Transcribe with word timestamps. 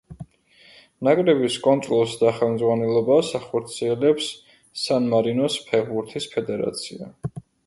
ნაკრების 1.07 1.57
კონტროლს 1.67 2.15
და 2.21 2.31
ხელმძღვანელობას 2.37 3.29
ახორციელებს 3.41 4.31
სან-მარინოს 4.87 5.61
ფეხბურთის 5.69 6.31
ფედერაცია. 6.35 7.13